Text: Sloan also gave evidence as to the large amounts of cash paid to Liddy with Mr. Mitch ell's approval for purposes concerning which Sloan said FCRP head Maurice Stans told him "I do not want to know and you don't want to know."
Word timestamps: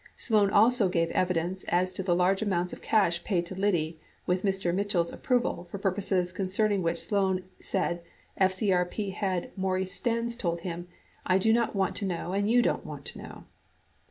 Sloan 0.17 0.49
also 0.49 0.89
gave 0.89 1.11
evidence 1.11 1.63
as 1.65 1.93
to 1.93 2.01
the 2.01 2.15
large 2.15 2.41
amounts 2.41 2.73
of 2.73 2.81
cash 2.81 3.23
paid 3.23 3.45
to 3.45 3.53
Liddy 3.53 3.99
with 4.25 4.41
Mr. 4.41 4.73
Mitch 4.73 4.95
ell's 4.95 5.11
approval 5.13 5.65
for 5.69 5.77
purposes 5.77 6.31
concerning 6.31 6.81
which 6.81 6.99
Sloan 7.03 7.43
said 7.59 8.01
FCRP 8.39 9.13
head 9.13 9.51
Maurice 9.55 9.93
Stans 9.93 10.37
told 10.37 10.61
him 10.61 10.87
"I 11.23 11.37
do 11.37 11.53
not 11.53 11.75
want 11.75 11.95
to 11.97 12.05
know 12.05 12.33
and 12.33 12.49
you 12.49 12.63
don't 12.63 12.83
want 12.83 13.05
to 13.13 13.19
know." 13.19 13.43